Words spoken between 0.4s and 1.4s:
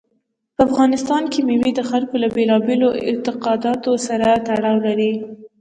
په افغانستان کې